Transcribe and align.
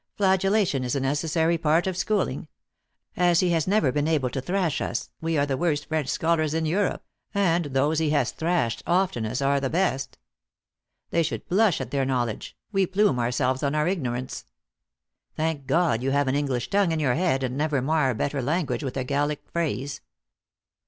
Flagellation 0.17 0.83
is 0.83 0.95
a 0.95 0.99
necessary 0.99 1.59
part 1.59 1.85
of 1.85 1.95
schooling. 1.95 2.47
As 3.15 3.41
he 3.41 3.49
lias 3.49 3.67
never 3.67 3.91
been 3.91 4.07
able 4.07 4.31
to 4.31 4.41
thrash 4.41 4.81
us, 4.81 5.11
we 5.21 5.37
are 5.37 5.45
the 5.45 5.57
worst 5.57 5.85
French 5.89 6.07
scholars 6.09 6.55
in 6.55 6.65
Europe, 6.65 7.03
and 7.35 7.65
those 7.65 7.99
he 7.99 8.09
has 8.09 8.31
thrashed 8.31 8.81
oftenest, 8.87 9.43
are 9.43 9.59
the 9.59 9.69
best. 9.69 10.17
They 11.11 11.21
should 11.21 11.47
blush 11.47 11.79
at 11.79 11.91
their 11.91 12.03
knowledge; 12.03 12.57
we 12.71 12.87
plume 12.87 13.19
our 13.19 13.31
selves 13.31 13.61
on 13.61 13.75
our 13.75 13.87
ignorance. 13.87 14.45
Thank 15.35 15.67
God 15.67 16.01
you 16.01 16.09
have 16.09 16.27
an 16.27 16.33
English 16.33 16.71
tongue 16.71 16.91
in 16.91 16.99
your 16.99 17.13
head, 17.13 17.43
and 17.43 17.55
never 17.55 17.79
mar 17.79 18.09
a 18.09 18.15
better 18.15 18.41
language 18.41 18.83
with 18.83 18.97
a 18.97 19.03
Gallic 19.03 19.45
phrase. 19.53 20.01